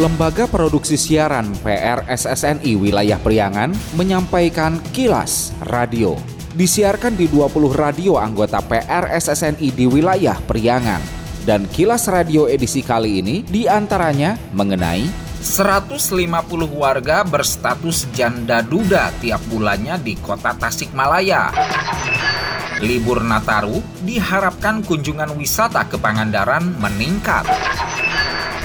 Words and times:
Lembaga 0.00 0.48
Produksi 0.48 0.96
Siaran 0.96 1.52
PRSSNI 1.60 2.72
Wilayah 2.72 3.20
Priangan 3.20 3.68
menyampaikan 4.00 4.80
kilas 4.96 5.52
radio. 5.68 6.16
Disiarkan 6.56 7.20
di 7.20 7.28
20 7.28 7.52
radio 7.76 8.16
anggota 8.16 8.64
PRSSNI 8.64 9.68
di 9.68 9.84
wilayah 9.84 10.40
Priangan. 10.48 11.04
Dan 11.44 11.68
kilas 11.68 12.08
radio 12.08 12.48
edisi 12.48 12.80
kali 12.80 13.20
ini 13.20 13.44
di 13.44 13.68
antaranya 13.68 14.40
mengenai 14.56 15.04
150 15.44 15.92
warga 16.72 17.20
berstatus 17.20 18.08
janda 18.16 18.64
duda 18.64 19.12
tiap 19.20 19.44
bulannya 19.52 20.00
di 20.00 20.16
kota 20.16 20.56
Tasikmalaya. 20.56 21.52
Libur 22.80 23.20
Nataru 23.20 23.84
diharapkan 24.00 24.80
kunjungan 24.80 25.36
wisata 25.36 25.84
ke 25.84 26.00
Pangandaran 26.00 26.72
meningkat. 26.80 27.44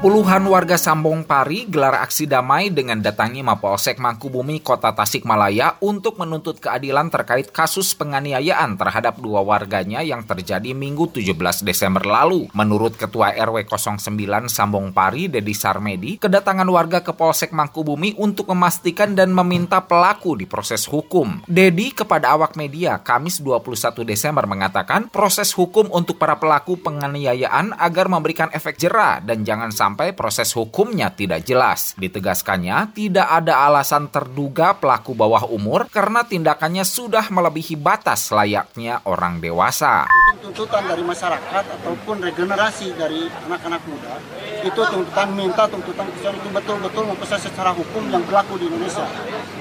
Puluhan 0.00 0.48
warga 0.48 0.80
Sambong 0.80 1.28
Pari 1.28 1.68
gelar 1.68 2.00
aksi 2.00 2.24
damai 2.24 2.72
dengan 2.72 3.04
datangi 3.04 3.44
Mapolsek 3.44 4.00
Mangkubumi 4.00 4.64
Kota 4.64 4.96
Tasikmalaya 4.96 5.76
untuk 5.84 6.16
menuntut 6.16 6.56
keadilan 6.56 7.12
terkait 7.12 7.52
kasus 7.52 7.92
penganiayaan 7.92 8.80
terhadap 8.80 9.20
dua 9.20 9.44
warganya 9.44 10.00
yang 10.00 10.24
terjadi 10.24 10.72
Minggu 10.72 11.12
17 11.12 11.36
Desember 11.68 12.00
lalu. 12.00 12.48
Menurut 12.56 12.96
Ketua 12.96 13.36
RW 13.36 13.68
09 13.68 14.00
Sambong 14.48 14.88
Pari, 14.96 15.28
Dedi 15.28 15.52
Sarmedi, 15.52 16.16
kedatangan 16.16 16.64
warga 16.72 17.04
ke 17.04 17.12
Polsek 17.12 17.52
Mangkubumi 17.52 18.16
untuk 18.16 18.48
memastikan 18.56 19.12
dan 19.12 19.36
meminta 19.36 19.84
pelaku 19.84 20.32
diproses 20.32 20.88
hukum. 20.88 21.44
Dedi 21.44 21.92
kepada 21.92 22.32
awak 22.32 22.56
media 22.56 23.04
Kamis 23.04 23.44
21 23.44 24.08
Desember 24.08 24.48
mengatakan 24.48 25.12
proses 25.12 25.52
hukum 25.52 25.92
untuk 25.92 26.16
para 26.16 26.40
pelaku 26.40 26.80
penganiayaan 26.80 27.76
agar 27.76 28.08
memberikan 28.08 28.48
efek 28.56 28.80
jerah 28.80 29.20
dan 29.20 29.44
jangan 29.44 29.68
sampai 29.68 29.89
sampai 29.90 30.14
proses 30.14 30.54
hukumnya 30.54 31.10
tidak 31.10 31.42
jelas. 31.42 31.98
Ditegaskannya, 31.98 32.94
tidak 32.94 33.26
ada 33.26 33.66
alasan 33.66 34.06
terduga 34.06 34.78
pelaku 34.78 35.18
bawah 35.18 35.50
umur 35.50 35.90
karena 35.90 36.22
tindakannya 36.22 36.86
sudah 36.86 37.26
melebihi 37.26 37.74
batas 37.74 38.30
layaknya 38.30 39.02
orang 39.02 39.42
dewasa. 39.42 40.06
Tuntutan 40.38 40.86
dari 40.86 41.02
masyarakat 41.02 41.64
ataupun 41.82 42.22
regenerasi 42.22 42.94
dari 42.94 43.26
anak-anak 43.50 43.82
muda 43.90 44.14
itu 44.62 44.78
tuntutan 44.78 45.28
minta 45.34 45.66
tuntutan 45.66 46.06
itu 46.06 46.48
betul-betul 46.54 47.04
memproses 47.10 47.50
secara 47.50 47.74
hukum 47.74 48.06
yang 48.14 48.22
berlaku 48.22 48.62
di 48.62 48.70
Indonesia. 48.70 49.10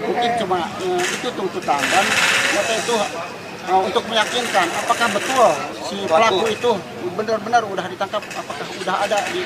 Mungkin 0.05 0.29
cuma 0.45 0.61
eh, 0.61 1.03
itu 1.09 1.29
tuntutan 1.33 1.81
dan 1.89 2.05
itu 2.53 2.95
uh, 3.69 3.81
untuk 3.85 4.03
meyakinkan 4.09 4.67
apakah 4.83 5.07
betul 5.13 5.49
si 5.85 5.95
pelaku 6.09 6.45
itu 6.49 6.71
benar-benar 7.13 7.61
udah 7.67 7.85
ditangkap, 7.89 8.21
apakah 8.21 8.65
udah 8.79 8.95
ada 9.05 9.17
di 9.29 9.43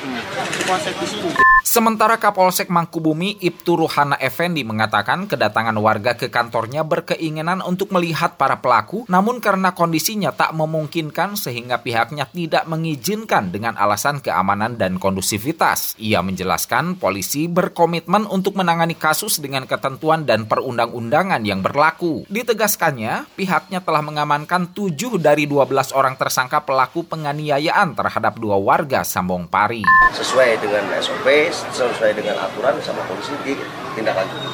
Polsek 0.64 0.94
di 1.00 1.06
sini. 1.06 1.43
Sementara 1.74 2.22
Kapolsek 2.22 2.70
Mangkubumi 2.70 3.34
Ibtu 3.42 3.74
Ruhana 3.74 4.14
Effendi 4.22 4.62
mengatakan 4.62 5.26
kedatangan 5.26 5.74
warga 5.82 6.14
ke 6.14 6.30
kantornya 6.30 6.86
berkeinginan 6.86 7.66
untuk 7.66 7.90
melihat 7.90 8.38
para 8.38 8.62
pelaku, 8.62 9.10
namun 9.10 9.42
karena 9.42 9.74
kondisinya 9.74 10.30
tak 10.30 10.54
memungkinkan 10.54 11.34
sehingga 11.34 11.82
pihaknya 11.82 12.30
tidak 12.30 12.70
mengizinkan 12.70 13.50
dengan 13.50 13.74
alasan 13.74 14.22
keamanan 14.22 14.78
dan 14.78 15.02
kondusivitas. 15.02 15.98
Ia 15.98 16.22
menjelaskan 16.22 16.94
polisi 16.94 17.50
berkomitmen 17.50 18.30
untuk 18.30 18.54
menangani 18.54 18.94
kasus 18.94 19.42
dengan 19.42 19.66
ketentuan 19.66 20.22
dan 20.30 20.46
perundang-undangan 20.46 21.42
yang 21.42 21.58
berlaku. 21.58 22.22
Ditegaskannya, 22.30 23.34
pihaknya 23.34 23.82
telah 23.82 24.06
mengamankan 24.06 24.70
7 24.70 25.18
dari 25.18 25.50
12 25.50 25.90
orang 25.90 26.14
tersangka 26.14 26.62
pelaku 26.62 27.02
penganiayaan 27.02 27.98
terhadap 27.98 28.38
dua 28.38 28.62
warga 28.62 29.02
Sambong 29.02 29.50
Pari. 29.50 29.82
Sesuai 30.14 30.62
dengan 30.62 30.86
SOP, 31.02 31.26
sesuai 31.72 32.12
dengan 32.18 32.36
aturan 32.42 32.76
sama 32.82 33.00
polisi 33.08 33.32
ditindaklanjuti. 33.46 34.48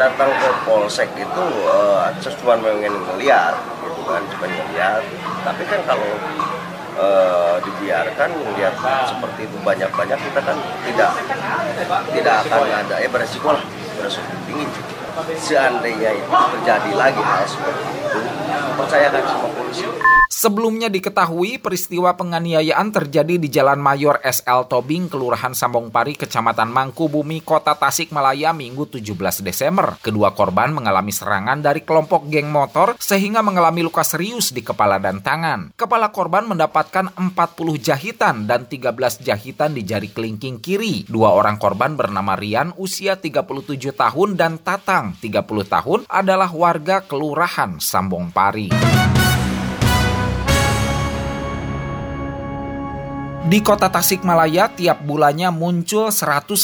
Datang 0.00 0.32
ke 0.32 0.48
polsek 0.64 1.12
itu 1.12 1.44
uh, 1.68 2.08
cuma 2.40 2.56
pengen 2.56 2.94
ngeliat 2.96 3.54
gitu 3.84 4.00
kan, 4.08 4.22
cuma 4.32 4.46
ngeliat. 4.48 5.02
Tapi 5.44 5.62
kan 5.68 5.80
kalau 5.84 6.10
uh, 6.96 7.56
dibiarkan 7.60 8.30
melihat 8.32 8.74
seperti 9.04 9.44
itu 9.44 9.56
banyak-banyak 9.60 10.18
kita 10.18 10.40
kan 10.40 10.56
tidak 10.88 11.10
tidak 12.16 12.34
akan 12.48 12.68
ada 12.72 12.96
ya 12.96 13.08
beresiko 13.12 13.52
lah 13.52 13.64
beresiko 14.00 14.24
tinggi. 14.48 14.66
Seandainya 15.36 16.16
itu 16.16 16.30
terjadi 16.32 16.90
lagi 16.96 17.20
hal 17.20 17.44
seperti 17.44 17.82
itu, 17.92 18.20
percayakan 18.78 19.22
sama 19.26 19.48
polisi. 19.52 19.84
Sebelumnya 20.40 20.88
diketahui 20.88 21.60
peristiwa 21.60 22.16
penganiayaan 22.16 22.88
terjadi 22.96 23.36
di 23.36 23.52
Jalan 23.52 23.76
Mayor 23.76 24.24
SL 24.24 24.72
Tobing, 24.72 25.12
Kelurahan 25.12 25.52
Sambong 25.52 25.92
Pari, 25.92 26.16
Kecamatan 26.16 26.72
Mangkubumi, 26.72 27.44
Kota 27.44 27.76
Tasikmalaya, 27.76 28.56
Minggu 28.56 28.88
17 28.88 29.44
Desember. 29.44 30.00
Kedua 30.00 30.32
korban 30.32 30.72
mengalami 30.72 31.12
serangan 31.12 31.60
dari 31.60 31.84
kelompok 31.84 32.32
geng 32.32 32.48
motor 32.48 32.96
sehingga 32.96 33.44
mengalami 33.44 33.84
luka 33.84 34.00
serius 34.00 34.56
di 34.56 34.64
kepala 34.64 34.96
dan 34.96 35.20
tangan. 35.20 35.76
Kepala 35.76 36.08
korban 36.08 36.48
mendapatkan 36.48 37.12
40 37.20 37.36
jahitan 37.76 38.48
dan 38.48 38.64
13 38.64 39.20
jahitan 39.20 39.76
di 39.76 39.84
jari 39.84 40.08
kelingking 40.08 40.56
kiri. 40.64 41.04
Dua 41.04 41.36
orang 41.36 41.60
korban 41.60 42.00
bernama 42.00 42.32
Rian, 42.32 42.72
usia 42.80 43.20
37 43.20 43.92
tahun, 43.92 44.40
dan 44.40 44.56
Tatang, 44.56 45.20
30 45.20 45.68
tahun, 45.68 46.08
adalah 46.08 46.48
warga 46.48 47.04
Kelurahan 47.04 47.76
Sambong 47.76 48.32
Pari. 48.32 48.72
Di 53.40 53.64
kota 53.64 53.88
Tasikmalaya, 53.88 54.68
tiap 54.68 55.00
bulannya 55.00 55.48
muncul 55.48 56.12
150 56.12 56.60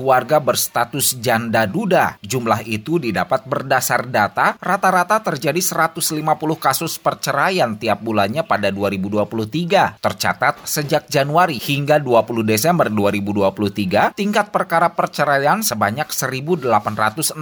warga 0.00 0.40
berstatus 0.40 1.12
janda 1.20 1.68
duda. 1.68 2.16
Jumlah 2.24 2.64
itu 2.64 2.96
didapat 2.96 3.44
berdasar 3.44 4.08
data, 4.08 4.56
rata-rata 4.56 5.20
terjadi 5.20 5.60
150 5.60 6.16
kasus 6.56 6.96
perceraian 6.96 7.76
tiap 7.76 8.00
bulannya 8.00 8.48
pada 8.48 8.72
2023. 8.72 10.00
Tercatat 10.00 10.64
sejak 10.64 11.04
Januari 11.12 11.60
hingga 11.60 12.00
20 12.00 12.48
Desember 12.48 12.88
2023, 12.88 14.16
tingkat 14.16 14.48
perkara 14.48 14.88
perceraian 14.96 15.60
sebanyak 15.60 16.08
1.861 16.08 17.36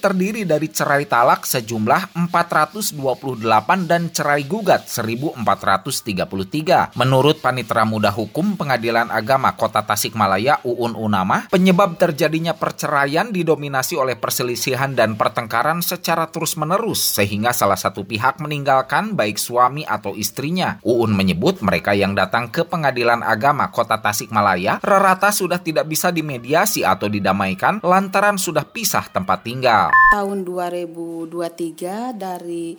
terdiri 0.00 0.48
dari 0.48 0.72
cerai 0.72 1.04
talak 1.04 1.44
sejumlah 1.44 2.16
428 2.32 2.96
dan 3.84 4.08
cerai 4.08 4.48
gugat 4.48 4.88
1.433. 4.88 6.96
Menurut 6.96 7.44
Panitra 7.44 7.73
Panitera 7.74 7.90
Muda 7.90 8.14
Hukum 8.14 8.54
Pengadilan 8.54 9.10
Agama 9.10 9.50
Kota 9.58 9.82
Tasikmalaya 9.82 10.62
Uun 10.62 10.94
Unama, 10.94 11.50
penyebab 11.50 11.98
terjadinya 11.98 12.54
perceraian 12.54 13.34
didominasi 13.34 13.98
oleh 13.98 14.14
perselisihan 14.14 14.94
dan 14.94 15.18
pertengkaran 15.18 15.82
secara 15.82 16.30
terus-menerus 16.30 17.02
sehingga 17.18 17.50
salah 17.50 17.74
satu 17.74 18.06
pihak 18.06 18.38
meninggalkan 18.38 19.18
baik 19.18 19.42
suami 19.42 19.82
atau 19.82 20.14
istrinya. 20.14 20.78
Uun 20.86 21.18
menyebut 21.18 21.66
mereka 21.66 21.98
yang 21.98 22.14
datang 22.14 22.46
ke 22.46 22.62
Pengadilan 22.62 23.26
Agama 23.26 23.66
Kota 23.74 23.98
Tasikmalaya 23.98 24.78
rata 24.78 25.34
sudah 25.34 25.58
tidak 25.58 25.90
bisa 25.90 26.14
dimediasi 26.14 26.86
atau 26.86 27.10
didamaikan 27.10 27.82
lantaran 27.82 28.38
sudah 28.38 28.62
pisah 28.62 29.10
tempat 29.10 29.42
tinggal. 29.42 29.90
Tahun 30.14 30.46
2023 30.46 32.14
dari 32.14 32.78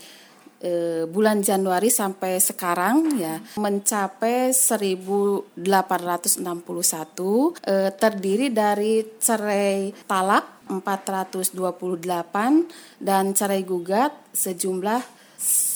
eh, 0.65 1.05
bulan 1.05 1.45
Januari 1.45 1.93
sampai 1.93 2.41
sekarang 2.41 3.21
ya 3.21 3.37
mencapai 3.61 4.49
1861 4.49 5.53
eh, 7.61 7.93
terdiri 7.93 8.49
dari 8.49 9.05
cerai 9.21 9.93
talak 10.09 10.65
428 10.65 11.53
dan 12.97 13.37
cerai 13.37 13.61
gugat 13.61 14.17
sejumlah 14.33 15.05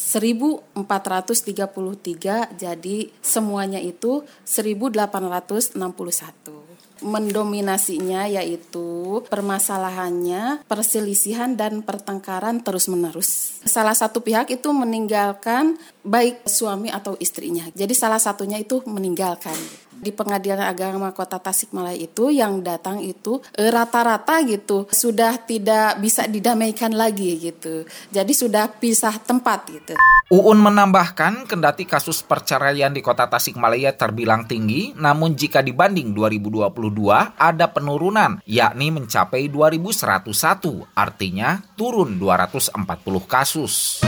1433 0.09 2.57
jadi 2.57 2.97
semuanya 3.21 3.77
itu 3.77 4.25
1861 4.50 5.77
mendominasinya 7.01 8.28
yaitu 8.28 9.22
permasalahannya 9.28 10.63
perselisihan 10.68 11.56
dan 11.56 11.84
pertengkaran 11.84 12.62
terus-menerus. 12.63 13.62
Salah 13.63 13.96
satu 13.96 14.24
pihak 14.24 14.51
itu 14.51 14.69
meninggalkan 14.72 15.75
baik 16.04 16.48
suami 16.48 16.90
atau 16.90 17.16
istrinya. 17.19 17.68
Jadi 17.75 17.94
salah 17.94 18.19
satunya 18.19 18.60
itu 18.60 18.80
meninggalkan. 18.88 19.56
Di 20.00 20.16
Pengadilan 20.16 20.63
Agama 20.63 21.12
Kota 21.12 21.44
Tasikmalaya 21.44 22.00
itu 22.00 22.31
yang 22.31 22.63
datang 22.63 23.04
itu 23.04 23.44
eh, 23.60 23.68
rata-rata 23.68 24.40
gitu 24.48 24.88
sudah 24.88 25.36
tidak 25.44 26.00
bisa 26.00 26.24
didamaikan 26.24 26.96
lagi 26.96 27.36
gitu. 27.36 27.84
Jadi 28.07 28.31
sudah 28.31 28.72
pisah 28.72 29.19
tempat 29.19 29.68
gitu. 29.68 30.00
Uun 30.30 30.62
menambahkan 30.62 31.50
kendati 31.50 31.90
kasus 31.90 32.22
perceraian 32.22 32.94
di 32.94 33.01
kota 33.01 33.25
Tasikmalaya 33.25 33.98
terbilang 33.98 34.46
tinggi, 34.46 34.94
namun 34.94 35.34
jika 35.34 35.66
dibanding 35.66 36.13
2022 36.13 36.88
ada 37.38 37.69
penurunan, 37.69 38.41
yakni 38.44 38.89
mencapai 38.89 39.47
2101, 39.47 40.89
artinya 40.97 41.62
turun 41.77 42.18
240 42.18 42.74
kasus. 43.30 44.01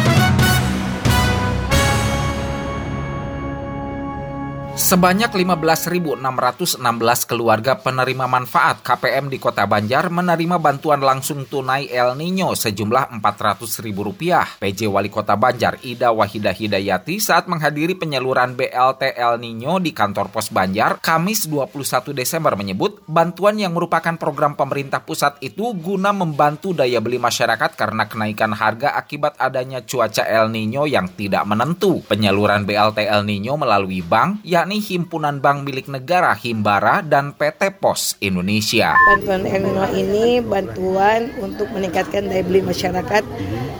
Sebanyak 4.81 5.29
15.616 5.37 6.81
keluarga 7.29 7.77
penerima 7.77 8.25
manfaat 8.25 8.81
KPM 8.81 9.29
di 9.29 9.37
Kota 9.37 9.69
Banjar 9.69 10.09
menerima 10.09 10.57
bantuan 10.57 11.05
langsung 11.05 11.45
tunai 11.45 11.85
El 11.85 12.17
Nino 12.17 12.57
sejumlah 12.57 13.13
Rp400.000. 13.21 14.57
PJ 14.57 14.89
Wali 14.89 15.13
Kota 15.13 15.37
Banjar 15.37 15.77
Ida 15.85 16.09
Wahidah 16.09 16.57
Hidayati 16.57 17.21
saat 17.21 17.45
menghadiri 17.45 17.93
penyaluran 17.93 18.57
BLT 18.57 19.21
El 19.21 19.37
Nino 19.37 19.77
di 19.77 19.93
kantor 19.93 20.33
pos 20.33 20.49
Banjar 20.49 20.97
Kamis 20.97 21.45
21 21.45 22.17
Desember 22.17 22.57
menyebut 22.57 23.05
bantuan 23.05 23.61
yang 23.61 23.77
merupakan 23.77 24.17
program 24.17 24.57
pemerintah 24.57 25.05
pusat 25.05 25.37
itu 25.45 25.77
guna 25.77 26.09
membantu 26.09 26.73
daya 26.73 26.97
beli 26.97 27.21
masyarakat 27.21 27.77
karena 27.77 28.09
kenaikan 28.09 28.57
harga 28.57 28.97
akibat 28.97 29.37
adanya 29.37 29.85
cuaca 29.85 30.25
El 30.25 30.49
Nino 30.49 30.89
yang 30.89 31.05
tidak 31.13 31.45
menentu. 31.45 32.01
Penyaluran 32.09 32.65
BLT 32.65 33.05
El 33.05 33.29
Nino 33.29 33.61
melalui 33.61 34.01
bank 34.01 34.41
yang 34.41 34.70
yakni 34.71 34.79
Himpunan 34.79 35.43
Bank 35.43 35.67
Milik 35.67 35.91
Negara 35.91 36.31
Himbara 36.31 37.03
dan 37.03 37.35
PT 37.35 37.83
Pos 37.83 38.15
Indonesia. 38.23 38.95
Bantuan 39.03 39.43
El 39.43 39.67
Nino 39.67 39.83
ini 39.91 40.39
bantuan 40.39 41.27
untuk 41.43 41.67
meningkatkan 41.75 42.31
daya 42.31 42.39
beli 42.39 42.63
masyarakat 42.63 43.19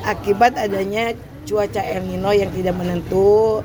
akibat 0.04 0.60
adanya 0.60 1.16
cuaca 1.48 1.80
El 1.80 2.12
Nino 2.12 2.36
yang 2.36 2.52
tidak 2.52 2.76
menentu, 2.76 3.64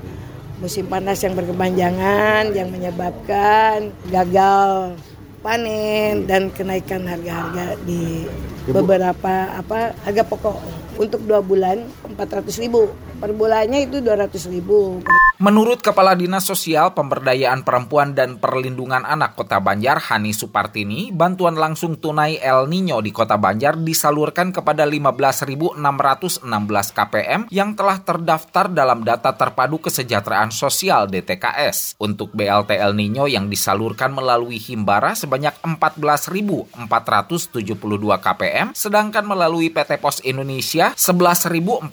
musim 0.62 0.87
panas 0.87 1.19
yang 1.26 1.34
berkepanjangan 1.34 2.55
yang 2.55 2.70
menyebabkan 2.70 3.90
gagal 4.06 4.94
panen 5.43 6.31
dan 6.31 6.55
kenaikan 6.55 7.11
harga-harga 7.11 7.75
di 7.82 8.23
beberapa 8.70 9.50
apa 9.50 9.99
harga 10.06 10.23
pokok. 10.23 10.87
Untuk 10.96 11.26
dua 11.26 11.43
bulan 11.43 11.90
400 12.06 12.62
ribu. 12.62 12.87
Per 13.19 13.34
bulannya 13.34 13.84
itu 13.84 14.00
200 14.00 14.46
ribu 14.49 15.02
Menurut 15.37 15.85
Kepala 15.85 16.17
Dinas 16.17 16.49
Sosial 16.49 16.97
Pemberdayaan 16.97 17.61
Perempuan 17.61 18.17
dan 18.17 18.41
Perlindungan 18.41 19.05
Anak 19.05 19.37
Kota 19.37 19.61
Banjar, 19.61 20.00
Hani 20.09 20.33
Supartini, 20.33 21.12
bantuan 21.12 21.61
langsung 21.61 22.00
tunai 22.00 22.41
El 22.41 22.65
Nino 22.73 23.05
di 23.05 23.12
Kota 23.12 23.37
Banjar 23.37 23.77
disalurkan 23.77 24.49
kepada 24.49 24.88
15.616 24.88 25.77
KPM 26.97 27.53
yang 27.53 27.77
telah 27.77 28.00
terdaftar 28.00 28.73
dalam 28.73 29.05
data 29.05 29.37
terpadu 29.37 29.77
kesejahteraan 29.77 30.49
sosial 30.56 31.05
DTKS. 31.05 32.00
Untuk 32.00 32.33
BLT 32.33 32.73
El 32.73 32.97
Nino 32.97 33.29
yang 33.29 33.53
disalurkan 33.53 34.17
melalui 34.17 34.56
Himbara 34.56 35.12
sebanyak 35.12 35.53
14.472 35.61 36.81
KPM, 38.25 38.73
sedangkan 38.73 39.29
melalui 39.29 39.69
PT 39.69 40.00
Pos 40.00 40.25
Indonesia 40.25 40.97
11.444 40.97 41.93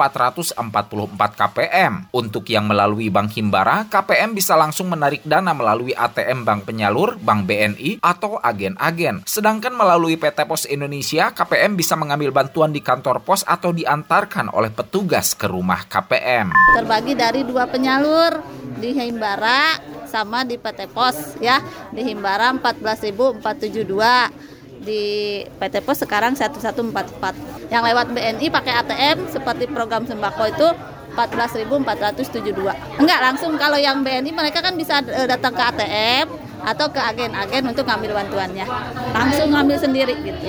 KPM. 1.36 2.07
Untuk 2.16 2.48
yang 2.48 2.72
melalui 2.72 3.12
Bank 3.12 3.32
Himbara, 3.33 3.89
KPM 3.89 4.38
bisa 4.38 4.53
langsung 4.53 4.94
menarik 4.94 5.25
dana 5.25 5.57
melalui 5.57 5.97
ATM 5.97 6.45
Bank 6.45 6.69
Penyalur, 6.69 7.18
Bank 7.18 7.50
BNI, 7.50 8.06
atau 8.06 8.38
agen-agen. 8.38 9.25
Sedangkan 9.25 9.74
melalui 9.74 10.21
PT 10.21 10.45
Pos 10.45 10.69
Indonesia, 10.69 11.33
KPM 11.33 11.74
bisa 11.74 11.97
mengambil 11.97 12.30
bantuan 12.30 12.69
di 12.69 12.85
kantor 12.85 13.25
pos 13.25 13.41
atau 13.41 13.74
diantarkan 13.74 14.53
oleh 14.53 14.69
petugas 14.69 15.33
ke 15.33 15.50
rumah 15.50 15.81
KPM. 15.89 16.53
Terbagi 16.77 17.18
dari 17.18 17.41
dua 17.41 17.65
penyalur 17.65 18.45
di 18.77 18.94
Himbara 18.94 19.81
sama 20.06 20.45
di 20.45 20.62
PT 20.62 20.94
Pos 20.94 21.41
ya. 21.41 21.57
Di 21.89 22.06
Himbara 22.06 22.53
14.472 22.53 24.53
di 24.83 25.41
PT 25.47 25.80
Pos 25.81 26.03
sekarang 26.03 26.35
1144. 26.38 27.74
Yang 27.74 27.83
lewat 27.89 28.07
BNI 28.13 28.47
pakai 28.51 28.74
ATM 28.83 29.18
seperti 29.31 29.65
program 29.71 30.06
sembako 30.06 30.44
itu 30.51 30.68
14.472. 31.13 33.01
Enggak 33.01 33.19
langsung 33.21 33.54
kalau 33.56 33.77
yang 33.77 34.01
BNI 34.01 34.31
mereka 34.33 34.60
kan 34.65 34.74
bisa 34.74 35.00
eh, 35.06 35.30
datang 35.30 35.54
ke 35.54 35.62
ATM 35.62 36.27
atau 36.63 36.88
ke 36.89 37.00
agen-agen 37.00 37.63
untuk 37.68 37.83
ngambil 37.83 38.24
bantuannya. 38.24 38.65
Langsung 39.12 39.51
ngambil 39.51 39.77
sendiri 39.77 40.15
gitu. 40.24 40.48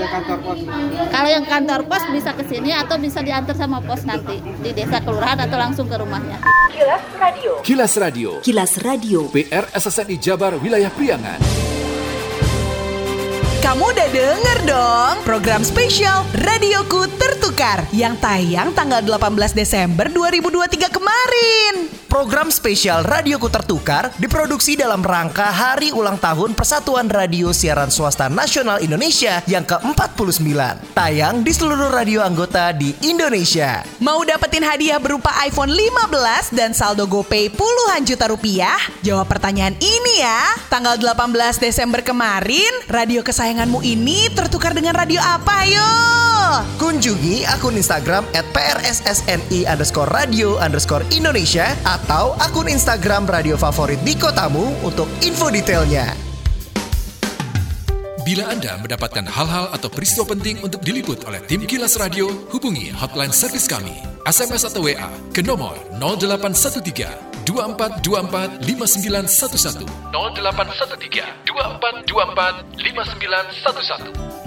Kalau 1.11 1.29
yang 1.29 1.45
kantor 1.45 1.85
pos 1.91 2.07
bisa 2.09 2.31
ke 2.33 2.47
sini 2.47 2.71
atau 2.71 2.97
bisa 2.97 3.21
diantar 3.21 3.59
sama 3.59 3.83
pos 3.83 4.07
nanti 4.07 4.39
di 4.41 4.71
desa 4.71 5.03
kelurahan 5.03 5.43
atau 5.43 5.59
langsung 5.59 5.91
ke 5.91 5.97
rumahnya. 5.99 6.39
Kilas 6.71 7.05
Radio. 7.19 7.53
Kilas 7.63 7.93
Radio. 7.99 8.31
Kilas 8.41 8.73
Radio. 8.81 9.21
PR 9.35 9.67
SSNI 9.75 10.17
Jabar 10.23 10.55
Wilayah 10.63 10.91
Priangan. 10.95 11.41
Kamu 13.65 13.81
udah 13.81 14.09
denger 14.13 14.59
dong 14.69 15.15
program 15.25 15.65
spesial 15.65 16.21
Radioku 16.37 17.09
Tertukar 17.25 17.89
yang 17.97 18.21
tayang 18.21 18.77
tanggal 18.77 19.01
18 19.01 19.57
Desember 19.57 20.13
2023 20.13 20.93
kemarin. 20.93 21.89
Program 22.05 22.53
spesial 22.53 23.01
Radioku 23.01 23.49
Tertukar 23.49 24.13
diproduksi 24.21 24.77
dalam 24.77 25.01
rangka 25.01 25.49
Hari 25.49 25.91
Ulang 25.97 26.21
Tahun 26.21 26.53
Persatuan 26.53 27.09
Radio 27.09 27.51
Siaran 27.51 27.89
Swasta 27.89 28.29
Nasional 28.29 28.85
Indonesia 28.85 29.41
yang 29.49 29.65
ke-49. 29.65 30.47
Tayang 30.93 31.41
di 31.41 31.51
seluruh 31.51 31.91
radio 31.91 32.21
anggota 32.21 32.77
di 32.77 32.93
Indonesia. 33.03 33.83
Mau 34.05 34.21
dapetin 34.23 34.63
hadiah 34.63 35.01
berupa 35.01 35.33
iPhone 35.49 35.73
15 35.73 36.53
dan 36.53 36.71
saldo 36.77 37.09
GoPay 37.09 37.51
puluhan 37.51 38.05
juta 38.05 38.29
rupiah? 38.29 38.77
Jawab 39.01 39.27
pertanyaan 39.27 39.75
ini 39.81 40.21
ya. 40.21 40.61
Tanggal 40.69 41.01
18 41.01 41.57
Desember 41.57 42.05
kemarin, 42.05 42.85
radio 42.87 43.25
kesayanganmu 43.25 43.81
ini 43.81 44.29
tertukar 44.37 44.77
dengan 44.77 44.93
radio 44.93 45.25
apa 45.25 45.67
yo? 45.67 45.91
Kunjungi 47.15 47.47
akun 47.47 47.79
Instagram 47.79 48.27
at 48.35 48.43
PRSSNI 48.51 49.71
underscore 49.71 50.11
radio 50.11 50.59
underscore 50.59 51.07
Indonesia 51.15 51.71
atau 51.87 52.35
akun 52.43 52.67
Instagram 52.67 53.31
radio 53.31 53.55
favorit 53.55 54.03
di 54.03 54.19
kotamu 54.19 54.75
untuk 54.83 55.07
info 55.23 55.47
detailnya. 55.47 56.11
Bila 58.27 58.51
Anda 58.51 58.83
mendapatkan 58.83 59.31
hal-hal 59.31 59.71
atau 59.71 59.87
peristiwa 59.95 60.27
penting 60.27 60.59
untuk 60.67 60.83
diliput 60.83 61.23
oleh 61.31 61.39
tim 61.47 61.63
Kilas 61.63 61.95
Radio, 62.03 62.27
hubungi 62.51 62.91
hotline 62.91 63.31
servis 63.31 63.71
kami, 63.71 63.95
SMS 64.27 64.67
atau 64.67 64.83
WA 64.83 65.07
ke 65.31 65.39
nomor 65.39 65.79
0813 66.03 67.47
2424 67.47 68.59
5911 68.59 69.87
0813 70.11 71.47
2424 71.47 72.75
5911 72.83 74.44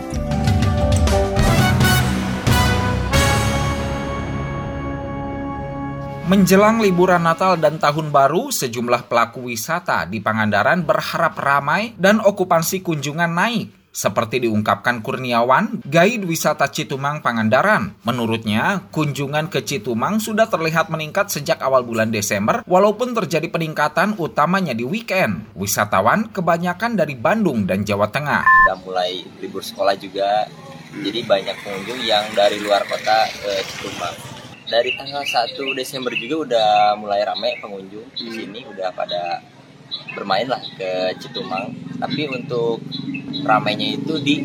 Menjelang 6.28 6.84
liburan 6.84 7.24
Natal 7.24 7.56
dan 7.56 7.80
Tahun 7.80 8.12
Baru, 8.12 8.52
sejumlah 8.52 9.08
pelaku 9.08 9.48
wisata 9.48 10.04
di 10.04 10.20
Pangandaran 10.20 10.84
berharap 10.84 11.40
ramai 11.40 11.96
dan 11.96 12.20
okupansi 12.20 12.84
kunjungan 12.84 13.32
naik. 13.32 13.72
Seperti 13.96 14.44
diungkapkan 14.44 15.00
Kurniawan, 15.00 15.88
guide 15.88 16.28
wisata 16.28 16.68
Citumang 16.68 17.24
Pangandaran. 17.24 17.96
Menurutnya, 18.04 18.92
kunjungan 18.92 19.48
ke 19.48 19.64
Citumang 19.64 20.20
sudah 20.20 20.52
terlihat 20.52 20.92
meningkat 20.92 21.32
sejak 21.32 21.64
awal 21.64 21.88
bulan 21.88 22.12
Desember, 22.12 22.60
walaupun 22.68 23.16
terjadi 23.16 23.48
peningkatan 23.48 24.20
utamanya 24.20 24.76
di 24.76 24.84
weekend. 24.84 25.48
Wisatawan 25.56 26.28
kebanyakan 26.36 27.00
dari 27.00 27.16
Bandung 27.16 27.64
dan 27.64 27.88
Jawa 27.88 28.12
Tengah. 28.12 28.44
Sudah 28.44 28.78
mulai 28.84 29.24
libur 29.40 29.64
sekolah 29.64 29.96
juga, 29.96 30.44
jadi 30.92 31.24
banyak 31.24 31.56
pengunjung 31.64 32.04
yang 32.04 32.28
dari 32.36 32.60
luar 32.60 32.84
kota 32.84 33.32
ke 33.32 33.64
Citumang 33.64 34.37
dari 34.68 34.92
tanggal 35.00 35.24
1 35.24 35.56
Desember 35.80 36.12
juga 36.14 36.36
udah 36.44 36.70
mulai 37.00 37.24
ramai 37.24 37.56
pengunjung 37.64 38.04
di 38.14 38.28
sini 38.28 38.68
udah 38.68 38.92
pada 38.92 39.40
bermain 40.14 40.48
lah 40.48 40.60
ke 40.76 41.16
Citumang. 41.24 41.72
Tapi 41.98 42.28
untuk 42.30 42.84
ramainya 43.48 43.96
itu 43.96 44.20
di 44.22 44.36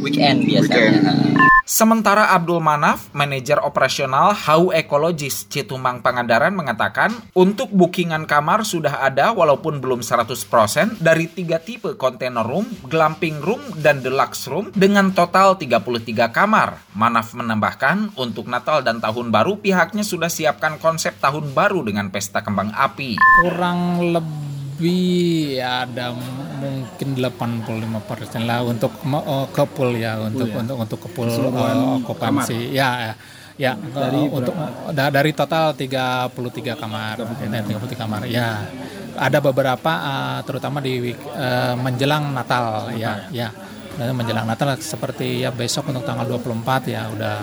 weekend 0.00 0.46
biasanya 0.46 1.51
Sementara 1.62 2.34
Abdul 2.34 2.58
Manaf, 2.58 3.14
manajer 3.14 3.62
operasional 3.62 4.34
Hau 4.34 4.74
Ekologis 4.74 5.46
Citumang 5.46 6.02
Pangandaran 6.02 6.50
mengatakan, 6.58 7.14
untuk 7.38 7.70
bookingan 7.70 8.26
kamar 8.26 8.66
sudah 8.66 8.98
ada 8.98 9.30
walaupun 9.30 9.78
belum 9.78 10.02
100% 10.02 10.98
dari 10.98 11.30
tiga 11.30 11.62
tipe 11.62 11.94
container 11.94 12.42
room, 12.42 12.66
glamping 12.90 13.38
room, 13.38 13.62
dan 13.78 14.02
deluxe 14.02 14.50
room 14.50 14.74
dengan 14.74 15.14
total 15.14 15.54
33 15.54 16.34
kamar. 16.34 16.82
Manaf 16.98 17.30
menambahkan, 17.38 18.18
untuk 18.18 18.50
Natal 18.50 18.82
dan 18.82 18.98
Tahun 18.98 19.30
Baru 19.30 19.62
pihaknya 19.62 20.02
sudah 20.02 20.28
siapkan 20.28 20.82
konsep 20.82 21.14
Tahun 21.22 21.54
Baru 21.54 21.86
dengan 21.86 22.10
pesta 22.10 22.42
kembang 22.42 22.74
api. 22.74 23.22
Kurang 23.46 24.02
lebih 24.10 24.51
lebih 24.72 25.60
ya 25.60 25.84
ada 25.84 26.16
mungkin 26.56 27.08
85 27.20 28.08
persen 28.08 28.48
lah 28.48 28.64
untuk 28.64 28.88
uh, 29.04 29.44
ke 29.52 29.68
pool 29.68 29.92
ya 30.00 30.16
untuk 30.16 30.48
ya? 30.48 30.64
untuk 30.64 30.76
untuk 30.80 30.98
ke 31.04 31.08
pool 31.12 31.28
Keseluruhan 31.28 31.76
uh, 31.76 32.00
okupansi. 32.00 32.72
ya 32.72 33.12
ya. 33.12 33.14
Ya 33.60 33.72
Dari 33.76 34.32
uh, 34.32 34.38
untuk 34.40 34.56
da- 34.96 35.12
dari 35.12 35.36
total 35.36 35.76
33 35.76 36.32
kamar. 36.72 37.20
33 37.20 38.00
kamar. 38.00 38.24
Ya. 38.24 38.64
Ada 39.12 39.44
beberapa 39.44 39.92
uh, 39.92 40.40
terutama 40.48 40.80
di 40.80 41.12
uh, 41.12 41.76
menjelang 41.76 42.32
Natal. 42.32 42.96
Ya 42.96 43.28
ya. 43.28 43.52
Dan 44.00 44.16
menjelang 44.16 44.48
Natal 44.48 44.72
seperti 44.80 45.44
ya 45.44 45.52
besok 45.52 45.92
untuk 45.92 46.00
tanggal 46.08 46.24
24 46.24 46.88
ya 46.88 47.12
udah 47.12 47.36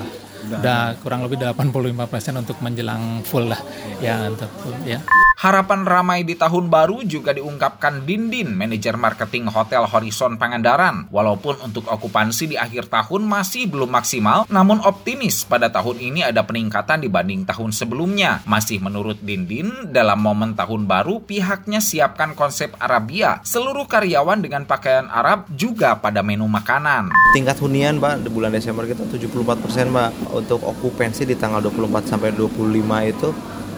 udah. 0.50 0.98
kurang 1.06 1.22
lebih 1.30 1.38
85% 1.46 2.42
untuk 2.42 2.58
menjelang 2.66 3.22
full 3.22 3.46
lah. 3.46 3.62
Ya 4.02 4.26
untuk 4.34 4.50
ya 4.82 4.98
Harapan 5.40 5.88
ramai 5.88 6.28
di 6.28 6.36
tahun 6.36 6.68
baru 6.68 7.00
juga 7.08 7.32
diungkapkan 7.32 8.04
Dindin, 8.04 8.60
manajer 8.60 9.00
marketing 9.00 9.48
Hotel 9.48 9.88
Horizon 9.88 10.36
Pangandaran. 10.36 11.08
Walaupun 11.08 11.64
untuk 11.64 11.88
okupansi 11.88 12.52
di 12.52 12.56
akhir 12.60 12.92
tahun 12.92 13.24
masih 13.24 13.72
belum 13.72 13.88
maksimal, 13.88 14.44
namun 14.52 14.84
optimis 14.84 15.48
pada 15.48 15.72
tahun 15.72 15.96
ini 16.04 16.28
ada 16.28 16.44
peningkatan 16.44 17.08
dibanding 17.08 17.48
tahun 17.48 17.72
sebelumnya. 17.72 18.44
Masih 18.44 18.84
menurut 18.84 19.24
Dindin, 19.24 19.96
dalam 19.96 20.20
momen 20.20 20.60
tahun 20.60 20.84
baru 20.84 21.24
pihaknya 21.24 21.80
siapkan 21.80 22.36
konsep 22.36 22.76
Arabia. 22.76 23.40
Seluruh 23.48 23.88
karyawan 23.88 24.44
dengan 24.44 24.68
pakaian 24.68 25.08
Arab 25.08 25.48
juga 25.56 25.96
pada 26.04 26.20
menu 26.20 26.52
makanan. 26.52 27.16
Tingkat 27.32 27.64
hunian 27.64 27.96
Pak 28.04 28.28
di 28.28 28.30
bulan 28.34 28.52
Desember 28.52 28.84
kita 28.84 29.08
74% 29.08 29.56
Pak. 29.88 30.36
Untuk 30.36 30.60
okupansi 30.68 31.24
di 31.24 31.40
tanggal 31.40 31.64
24 31.64 32.12
sampai 32.12 32.36
25 32.36 32.60
itu 33.08 33.32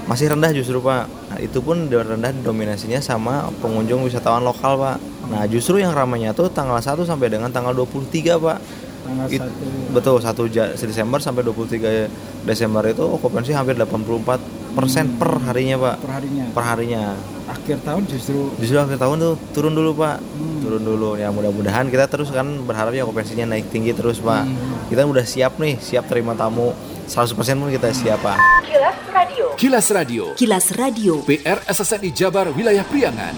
masih 0.06 0.34
rendah 0.34 0.52
justru 0.52 0.82
Pak. 0.82 1.04
Nah, 1.08 1.38
itu 1.40 1.60
pun 1.60 1.88
rendah 1.88 2.32
dominasinya 2.42 3.00
sama 3.00 3.50
pengunjung 3.62 4.04
wisatawan 4.04 4.42
lokal 4.42 4.78
Pak. 4.78 4.98
Nah 5.32 5.44
justru 5.48 5.80
yang 5.80 5.94
ramainya 5.94 6.34
tuh 6.34 6.52
tanggal 6.52 6.78
1 6.78 7.06
sampai 7.06 7.32
dengan 7.32 7.48
tanggal 7.50 7.72
23 7.72 8.36
Pak. 8.36 8.58
Tanggal 9.02 9.28
It- 9.32 9.42
1 9.42 9.94
betul 9.96 10.18
1 10.20 10.44
Ja- 10.48 10.74
Desember 10.74 11.18
sampai 11.18 11.42
23 11.42 12.10
Desember 12.44 12.84
itu 12.86 13.02
okupansi 13.02 13.54
hampir 13.54 13.78
84 13.78 14.42
persen 14.72 15.16
per 15.16 15.40
harinya 15.44 15.78
Pak. 15.78 15.96
perharinya. 16.00 16.46
Per 16.52 16.64
harinya. 16.64 17.04
Akhir 17.52 17.84
tahun 17.84 18.08
justru 18.08 18.48
Justru 18.56 18.80
akhir 18.80 18.96
tahun 18.96 19.16
tuh 19.20 19.34
turun 19.52 19.76
dulu 19.76 19.92
Pak. 19.96 20.18
Turun 20.64 20.84
dulu. 20.84 21.10
Ya 21.16 21.28
mudah-mudahan 21.30 21.92
kita 21.92 22.08
terus 22.08 22.32
kan 22.32 22.48
berharap 22.64 22.92
ya 22.92 23.04
okupansinya 23.04 23.48
naik 23.48 23.68
tinggi 23.68 23.92
terus 23.92 24.20
Pak. 24.20 24.48
Kita 24.88 25.04
udah 25.04 25.24
siap 25.24 25.60
nih, 25.60 25.76
siap 25.78 26.08
terima 26.08 26.32
tamu 26.34 26.72
100% 27.12 27.36
pun 27.60 27.68
kita 27.68 27.92
siap 27.92 28.24
Pak. 28.24 28.40
Kilas 28.64 28.98
Radio. 29.12 29.46
Kilas 29.60 29.88
Radio. 29.92 30.24
Kilas 30.40 30.68
Radio. 30.80 31.14
PR 31.28 31.60
SSNI 31.68 32.10
Jabar 32.16 32.48
Wilayah 32.56 32.88
Priangan. 32.88 33.36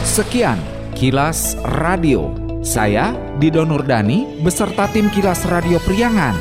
Sekian 0.00 0.56
Kilas 0.96 1.60
Radio. 1.84 2.32
Saya 2.64 3.12
Dido 3.36 3.68
Nurdani 3.68 4.40
beserta 4.40 4.88
tim 4.88 5.12
Kilas 5.12 5.44
Radio 5.52 5.76
Priangan. 5.84 6.32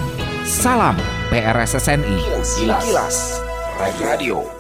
Salam 0.48 0.96
PRSSNI. 1.28 2.16
Kilas 2.56 3.44
Radio. 3.84 4.59